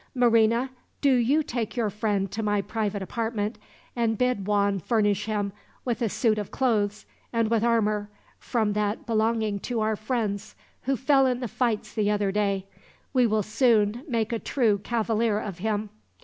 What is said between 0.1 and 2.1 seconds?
"Marina, do you take your